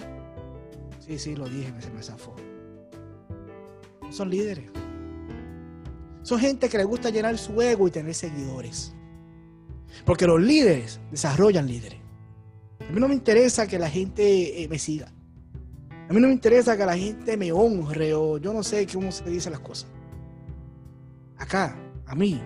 [1.09, 2.35] Sí, sí, lo dije, se me zafó.
[4.11, 4.69] Son líderes.
[6.21, 8.93] Son gente que le gusta llenar su ego y tener seguidores.
[10.05, 11.99] Porque los líderes desarrollan líderes.
[12.87, 15.11] A mí no me interesa que la gente eh, me siga.
[16.07, 19.11] A mí no me interesa que la gente me honre o yo no sé cómo
[19.11, 19.89] se dicen las cosas.
[21.39, 22.39] Acá, a mí,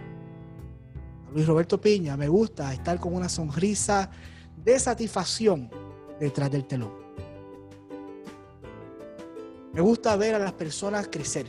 [1.28, 4.10] a Luis Roberto Piña, me gusta estar con una sonrisa
[4.56, 5.70] de satisfacción
[6.18, 7.03] detrás del telón.
[9.74, 11.48] Me gusta ver a las personas crecer.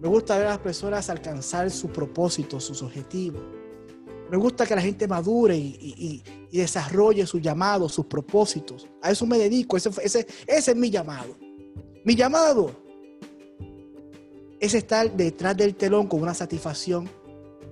[0.00, 3.42] Me gusta ver a las personas alcanzar su propósito, sus objetivos.
[4.30, 8.88] Me gusta que la gente madure y, desarrolle su llamado, sus propósitos.
[9.02, 9.76] A eso me dedico.
[9.76, 11.36] Ese, es mi llamado.
[12.02, 12.72] Mi llamado
[14.58, 17.08] es estar detrás del telón con una satisfacción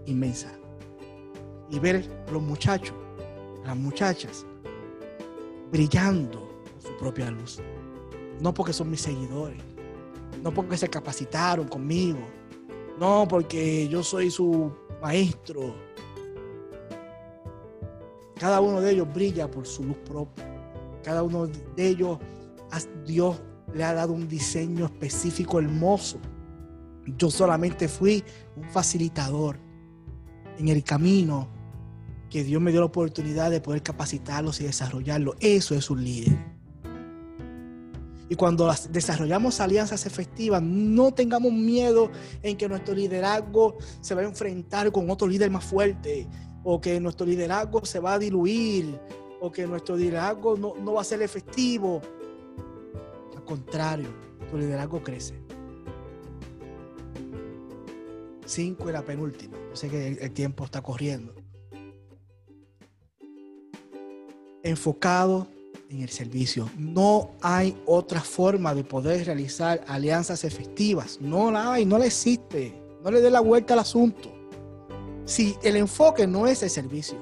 [0.04, 0.52] inmensa.
[1.70, 2.94] Y ver a los muchachos,
[3.64, 4.44] a las muchachas,
[5.72, 6.46] brillando
[6.78, 7.58] su propia luz.
[8.40, 9.62] No porque son mis seguidores,
[10.42, 12.20] no porque se capacitaron conmigo,
[12.98, 14.72] no porque yo soy su
[15.02, 15.74] maestro.
[18.38, 20.46] Cada uno de ellos brilla por su luz propia.
[21.04, 22.18] Cada uno de ellos,
[23.06, 23.40] Dios
[23.74, 26.18] le ha dado un diseño específico hermoso.
[27.18, 28.24] Yo solamente fui
[28.56, 29.58] un facilitador
[30.58, 31.48] en el camino
[32.30, 35.36] que Dios me dio la oportunidad de poder capacitarlos y desarrollarlos.
[35.40, 36.49] Eso es un líder.
[38.30, 42.12] Y cuando desarrollamos alianzas efectivas, no tengamos miedo
[42.44, 46.28] en que nuestro liderazgo se va a enfrentar con otro líder más fuerte,
[46.62, 49.00] o que nuestro liderazgo se va a diluir,
[49.40, 52.00] o que nuestro liderazgo no, no va a ser efectivo.
[53.36, 54.10] Al contrario,
[54.48, 55.34] tu liderazgo crece.
[58.46, 59.58] Cinco y la penúltima.
[59.70, 61.34] Yo sé que el tiempo está corriendo.
[64.62, 65.48] Enfocado
[65.90, 66.70] en el servicio.
[66.78, 71.18] No hay otra forma de poder realizar alianzas efectivas.
[71.20, 72.80] No la hay, no la existe.
[73.02, 74.30] No le dé la vuelta al asunto.
[75.24, 77.18] Si el enfoque no es el servicio.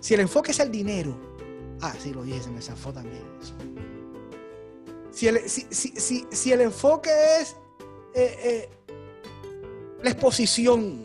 [0.00, 1.14] Si el enfoque es el dinero.
[1.82, 3.22] Ah, sí, lo dije, se me zafó también.
[5.12, 7.10] Si el, si, el enfoque
[7.40, 7.56] es
[8.14, 8.68] eh, eh,
[10.02, 11.04] la exposición,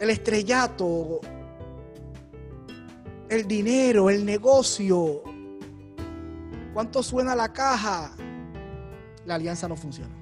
[0.00, 1.20] el estrellato,
[3.28, 5.22] el dinero, el negocio,
[6.72, 8.12] cuánto suena la caja,
[9.26, 10.14] la alianza no funciona.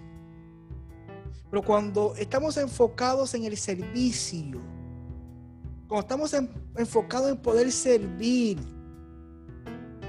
[1.50, 4.60] Pero cuando estamos enfocados en el servicio,
[5.86, 6.34] cuando estamos
[6.76, 8.58] enfocados en poder servir,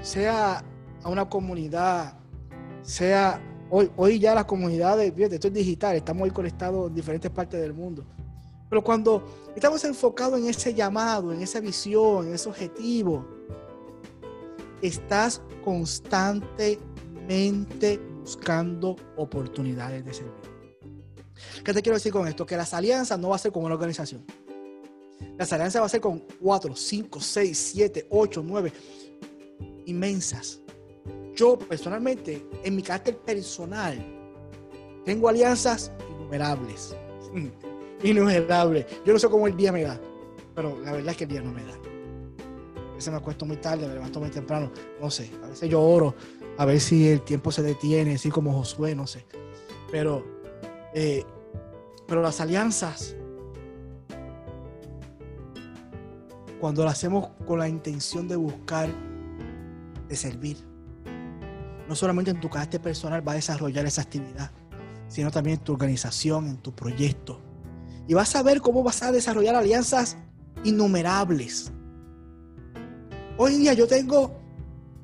[0.00, 0.64] sea
[1.02, 2.18] a una comunidad,
[2.82, 7.60] sea hoy, hoy ya las comunidades, esto es digital, estamos hoy conectados en diferentes partes
[7.60, 8.04] del mundo.
[8.68, 9.22] Pero cuando
[9.54, 13.24] estamos enfocados en ese llamado, en esa visión, en ese objetivo,
[14.82, 20.34] estás constantemente buscando oportunidades de servir.
[21.64, 22.44] ¿Qué te quiero decir con esto?
[22.44, 24.26] Que las alianzas no va a ser con una organización.
[25.36, 28.72] Las alianzas va a ser con cuatro, cinco, seis, siete, ocho, nueve,
[29.86, 30.60] inmensas.
[31.34, 33.98] Yo personalmente, en mi carácter personal,
[35.04, 36.96] tengo alianzas innumerables.
[38.02, 38.86] innumerable.
[39.04, 40.00] Yo no sé cómo el día me da,
[40.54, 41.74] pero la verdad es que el día no me da.
[41.74, 45.30] A veces me acuesto muy tarde, me levanto muy temprano, no sé.
[45.44, 46.14] A veces yo oro,
[46.56, 49.24] a ver si el tiempo se detiene, así como Josué, no sé.
[49.90, 50.24] Pero,
[50.94, 51.24] eh,
[52.06, 53.14] pero las alianzas,
[56.60, 58.88] cuando las hacemos con la intención de buscar,
[60.08, 60.56] de servir,
[61.88, 64.50] no solamente en tu carácter personal va a desarrollar esa actividad,
[65.08, 67.40] sino también en tu organización, en tu proyecto,
[68.08, 70.16] y vas a ver cómo vas a desarrollar alianzas
[70.64, 71.70] innumerables.
[73.36, 74.32] Hoy día yo tengo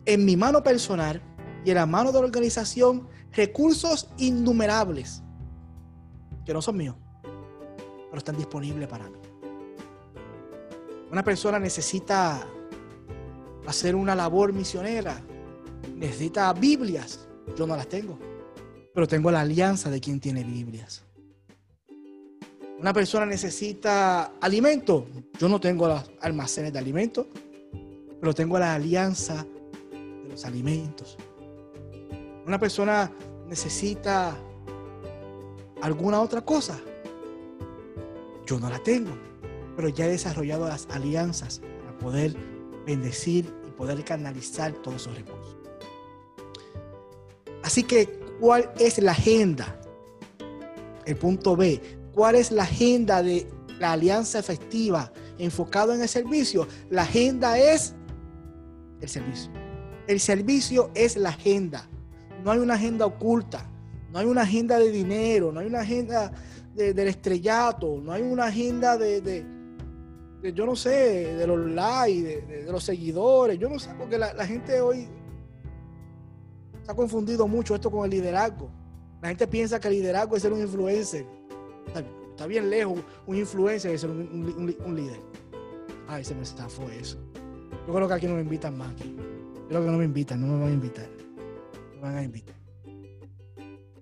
[0.07, 1.23] en mi mano personal
[1.65, 5.23] y en la mano de la organización recursos innumerables
[6.47, 9.19] que no son míos, pero están disponibles para mí.
[11.13, 12.47] Una persona necesita
[13.67, 15.21] hacer una labor misionera,
[15.95, 18.19] necesita Biblias, yo no las tengo,
[18.95, 21.04] pero tengo la alianza de quien tiene Biblias.
[22.79, 25.07] Una persona necesita alimento.
[25.39, 27.27] Yo no tengo los almacenes de alimentos,
[28.21, 29.47] pero tengo la alianza
[29.93, 31.17] de los alimentos.
[32.47, 33.11] Una persona
[33.49, 34.37] necesita
[35.81, 36.79] alguna otra cosa.
[38.47, 39.13] Yo no la tengo,
[39.77, 42.37] pero ya he desarrollado las alianzas para poder
[42.85, 45.57] bendecir y poder canalizar todos esos recursos.
[47.63, 48.07] Así que,
[48.41, 49.81] ¿cuál es la agenda?
[51.07, 51.81] El punto B,
[52.15, 53.49] ¿Cuál es la agenda de
[53.81, 56.69] la alianza efectiva enfocado en el servicio?
[56.91, 57.95] La agenda es
[59.01, 59.51] el servicio.
[60.07, 61.89] El servicio es la agenda.
[62.45, 63.69] No hay una agenda oculta.
[64.13, 65.51] No hay una agenda de dinero.
[65.51, 66.31] No hay una agenda
[66.75, 68.01] del estrellato.
[68.01, 69.45] No hay una agenda de,
[70.55, 73.59] yo no sé, de los likes, de, los seguidores.
[73.59, 75.09] Yo no sé, porque la, gente hoy
[76.87, 78.71] ha confundido mucho esto con el liderazgo.
[79.21, 81.27] La gente piensa que el liderazgo es ser un influencer.
[81.87, 85.21] Está, bien lejos un influencer de ser un, líder.
[86.09, 87.19] Ay, se me estafó eso.
[87.87, 88.95] Yo creo que aquí no me invitan más.
[88.97, 91.09] Yo creo que no me invitan, no me van a invitar.
[92.01, 92.55] van a invitar.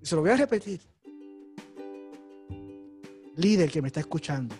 [0.01, 0.81] Se lo voy a repetir.
[3.35, 4.55] Líder que me está escuchando.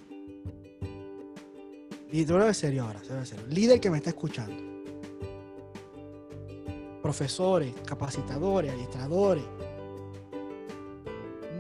[2.12, 3.46] Y te lo serio ahora, serio.
[3.50, 4.56] Líder que me está escuchando.
[7.02, 9.44] Profesores, capacitadores, administradores.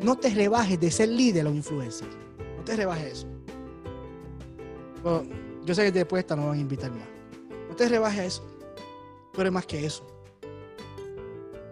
[0.03, 2.07] No te rebajes de ser líder o influencer.
[2.57, 3.27] No te rebajes eso.
[5.65, 7.07] yo sé que después esta no van a invitar más.
[7.69, 8.47] No te rebajes eso.
[9.31, 10.05] Tú eres más que eso.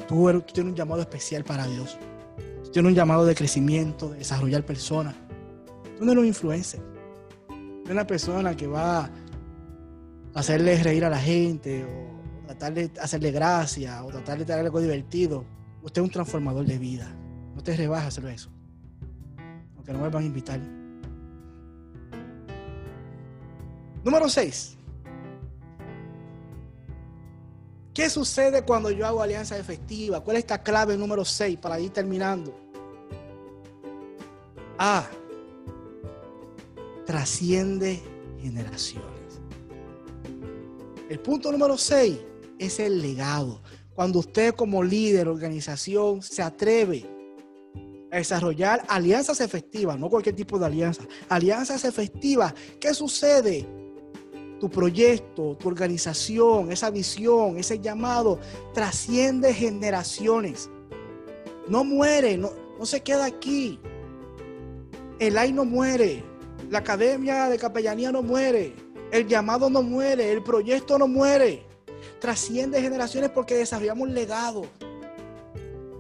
[0.08, 1.98] Tú, eres, tienes un llamado especial para Dios.
[2.64, 5.14] Tú tienes un llamado de crecimiento, de desarrollar personas.
[5.98, 6.82] Tú no eres un influencer.
[7.48, 9.12] Tú eres una persona que va a
[10.34, 14.80] hacerle reír a la gente o tratar de hacerle gracia o tratar de traer algo
[14.80, 15.44] divertido.
[15.84, 17.14] Usted es un transformador de vida.
[17.56, 18.50] No te rebajes a eso.
[19.76, 20.60] Aunque no me van a invitar.
[24.04, 24.78] Número 6.
[27.94, 30.22] ¿Qué sucede cuando yo hago alianza efectiva?
[30.22, 32.56] ¿Cuál es esta clave número 6 para ir terminando?
[34.78, 35.06] A.
[37.06, 38.02] Trasciende
[38.42, 39.10] generaciones.
[41.10, 42.18] El punto número 6
[42.58, 43.62] es el legado.
[43.94, 47.06] Cuando usted como líder, organización, se atreve
[48.18, 53.68] desarrollar alianzas efectivas, no cualquier tipo de alianza, alianzas efectivas, ¿qué sucede?
[54.62, 58.38] tu proyecto, tu organización, esa visión, ese llamado,
[58.76, 60.70] trasciende generaciones.
[61.68, 63.80] No muere, no, no se queda aquí.
[65.18, 66.24] El AI no muere,
[66.70, 68.76] la academia de capellanía no muere,
[69.12, 71.66] el llamado no muere, el proyecto no muere.
[72.20, 74.62] Trasciende generaciones porque desarrollamos legado,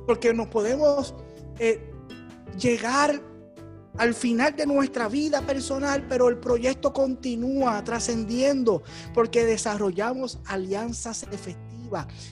[0.05, 1.15] porque nos podemos
[1.57, 1.90] eh,
[2.59, 3.21] llegar
[3.97, 8.83] al final de nuestra vida personal, pero el proyecto continúa trascendiendo
[9.13, 11.71] porque desarrollamos alianzas efectivas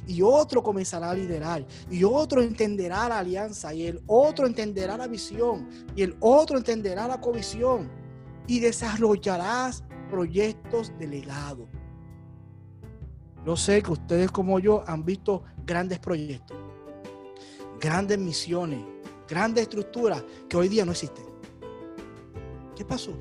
[0.07, 5.07] y otro comenzará a liderar y otro entenderá la alianza y el otro entenderá la
[5.07, 7.91] visión y el otro entenderá la comisión
[8.47, 11.67] y desarrollarás proyectos de legado.
[13.45, 16.57] Yo sé que ustedes como yo han visto grandes proyectos,
[17.80, 18.80] grandes misiones,
[19.30, 21.25] grandes estructuras que hoy día no existen.
[22.75, 23.13] ¿Qué pasó?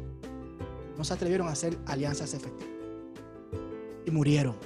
[0.97, 2.69] No se atrevieron a hacer alianzas efectivas.
[4.07, 4.57] Y murieron.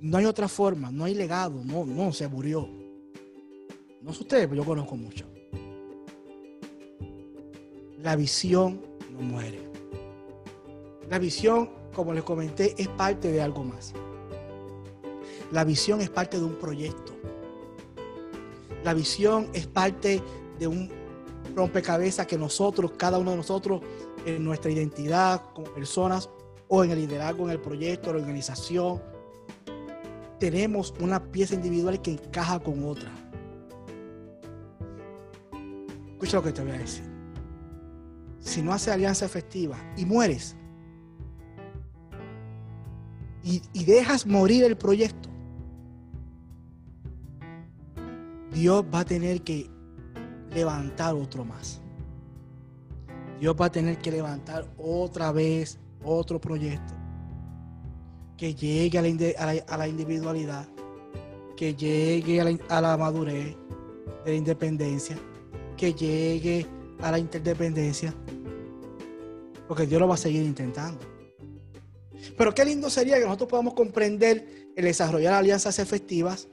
[0.00, 2.68] No hay otra forma, no hay legado, no, no, se murió.
[4.02, 5.26] No sé ustedes, pero yo conozco mucho.
[8.02, 8.80] La visión
[9.12, 9.60] no muere.
[11.10, 13.92] La visión, como les comenté, es parte de algo más.
[15.52, 17.12] La visión es parte de un proyecto.
[18.84, 20.22] La visión es parte
[20.58, 20.90] de un
[21.54, 23.82] rompecabezas que nosotros, cada uno de nosotros,
[24.24, 26.30] en nuestra identidad como personas
[26.68, 29.02] o en el liderazgo, en el proyecto, en la organización,
[30.38, 33.10] tenemos una pieza individual que encaja con otra.
[36.12, 37.04] Escucha lo que te voy a decir.
[38.38, 40.56] Si no haces alianza efectiva y mueres
[43.42, 45.29] y, y dejas morir el proyecto,
[48.60, 49.70] Dios va a tener que
[50.54, 51.80] levantar otro más.
[53.40, 56.92] Dios va a tener que levantar otra vez otro proyecto
[58.36, 60.68] que llegue a la, individualidad,
[61.56, 63.56] que llegue a la, madurez
[64.26, 65.16] de la independencia,
[65.78, 66.66] que llegue
[67.00, 68.14] a la interdependencia,
[69.66, 71.00] porque Dios lo va a seguir intentando.
[72.36, 76.46] Pero qué lindo sería que nosotros podamos comprender el desarrollar alianzas efectivas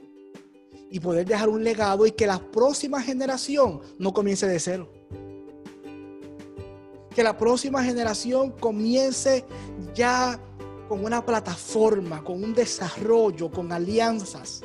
[0.90, 4.88] y poder dejar un legado y que la próxima generación no comience de cero.
[7.14, 9.44] Que la próxima generación comience
[9.94, 10.40] ya
[10.88, 14.62] con una plataforma, con un desarrollo, con alianzas.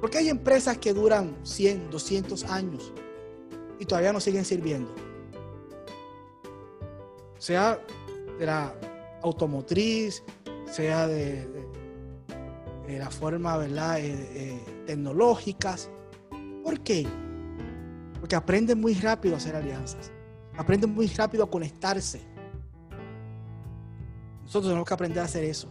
[0.00, 2.92] Porque hay empresas que duran 100, 200 años
[3.78, 4.94] y todavía no siguen sirviendo.
[7.38, 7.80] Sea
[8.38, 8.74] de la
[9.22, 10.22] automotriz,
[10.70, 11.71] sea de, de
[12.88, 13.98] la forma, ¿verdad?
[13.98, 15.90] Eh, eh, tecnológicas.
[16.62, 17.06] ¿Por qué?
[18.20, 20.12] Porque aprenden muy rápido a hacer alianzas.
[20.56, 22.20] Aprenden muy rápido a conectarse.
[24.42, 25.68] Nosotros tenemos que aprender a hacer eso.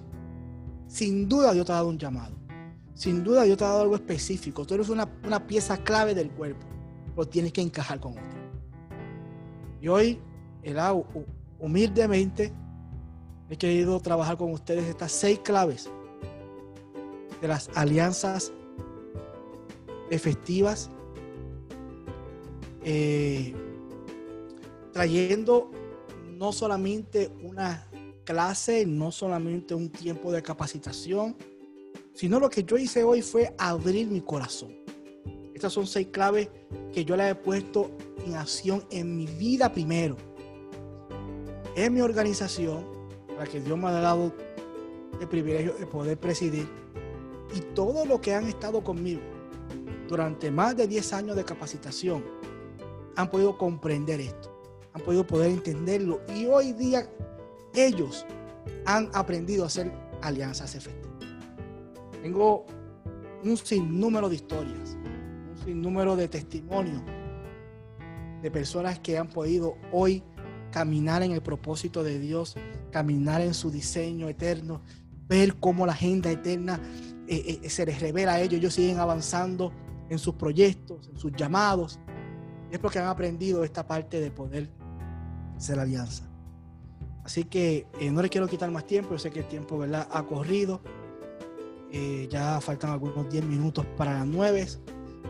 [0.87, 2.35] Sin duda Dios te ha dado un llamado.
[2.93, 4.65] Sin duda Dios te ha dado algo específico.
[4.65, 6.65] Tú eres una, una pieza clave del cuerpo.
[7.15, 8.41] Pero tienes que encajar con otro.
[9.81, 10.19] Y hoy,
[11.59, 12.53] humildemente,
[13.49, 15.91] he querido trabajar con ustedes estas seis claves
[17.41, 18.51] de las alianzas
[20.09, 20.89] efectivas,
[22.83, 23.53] eh,
[24.93, 25.71] trayendo
[26.37, 27.87] no solamente una
[28.23, 31.35] clase, no solamente un tiempo de capacitación,
[32.13, 34.75] sino lo que yo hice hoy fue abrir mi corazón.
[35.53, 36.49] Estas son seis claves
[36.93, 37.91] que yo las he puesto
[38.25, 40.17] en acción en mi vida primero,
[41.75, 42.85] en mi organización,
[43.27, 44.33] para que Dios me ha dado
[45.19, 46.67] el privilegio de poder presidir,
[47.53, 49.21] y todo lo que han estado conmigo
[50.07, 52.23] durante más de 10 años de capacitación
[53.15, 54.53] han podido comprender esto,
[54.93, 57.09] han podido poder entenderlo y hoy día
[57.73, 58.25] ellos
[58.85, 59.91] han aprendido a hacer
[60.21, 61.15] alianzas efectivas.
[62.21, 62.65] Tengo
[63.43, 64.97] un sinnúmero de historias,
[65.51, 67.01] un sinnúmero de testimonios
[68.41, 70.23] de personas que han podido hoy
[70.71, 72.55] caminar en el propósito de Dios,
[72.91, 74.81] caminar en su diseño eterno,
[75.27, 76.79] ver cómo la agenda eterna
[77.35, 79.71] eh, eh, se les revela a ellos, ellos siguen avanzando
[80.09, 81.99] en sus proyectos, en sus llamados.
[82.69, 84.69] Es porque han aprendido esta parte de poder
[85.57, 86.31] ser alianza.
[87.23, 90.07] Así que eh, no le quiero quitar más tiempo, yo sé que el tiempo ¿verdad?
[90.11, 90.81] ha corrido.
[91.91, 94.67] Eh, ya faltan algunos 10 minutos para las 9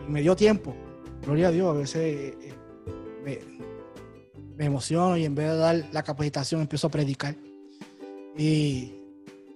[0.07, 0.75] y me dio tiempo.
[1.23, 2.53] Gloria a Dios, a veces eh,
[3.23, 3.39] me,
[4.55, 7.35] me, emociono y en vez de dar la capacitación empiezo a predicar.
[8.37, 8.93] Y,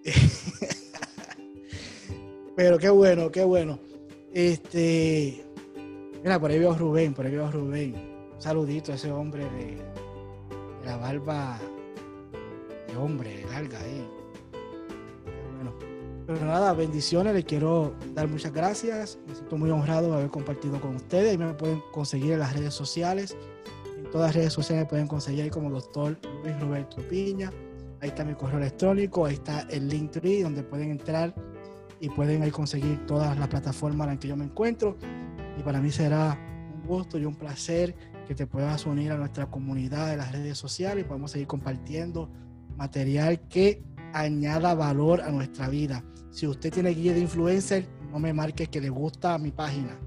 [2.56, 3.80] pero qué bueno, qué bueno.
[4.34, 5.46] Este,
[6.24, 7.96] mira, por ahí veo a Rubén, por ahí veo a Rubén.
[8.36, 9.78] Un saludito a ese hombre de,
[10.86, 11.60] la barba
[12.88, 14.08] de hombre larga ahí.
[16.28, 19.20] Pero nada, bendiciones, les quiero dar muchas gracias.
[19.28, 21.38] Me siento muy honrado de haber compartido con ustedes.
[21.38, 23.38] Me pueden conseguir en las redes sociales.
[23.96, 27.52] En todas las redes sociales me pueden conseguir ahí como doctor Luis Roberto Piña.
[28.02, 31.34] Ahí está mi correo electrónico, ahí está el link tree donde pueden entrar
[32.00, 34.98] y pueden ahí conseguir todas las plataformas en las que yo me encuentro.
[35.58, 36.38] Y para mí será
[36.74, 37.96] un gusto y un placer
[38.28, 42.30] que te puedas unir a nuestra comunidad de las redes sociales y podemos seguir compartiendo
[42.78, 43.84] material que
[44.14, 46.04] añada valor a nuestra vida.
[46.32, 49.98] Si usted tiene guía de influencer, no me marque que le gusta mi página.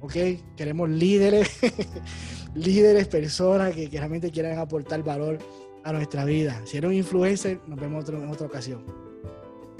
[0.00, 0.14] ¿Ok?
[0.56, 1.58] Queremos líderes,
[2.54, 5.38] líderes, personas que, que, realmente quieran aportar valor
[5.84, 6.60] a nuestra vida.
[6.64, 9.05] Si eres un influencer, nos vemos otro, en otra ocasión.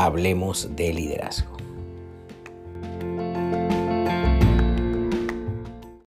[0.00, 1.57] Hablemos de Liderazgo.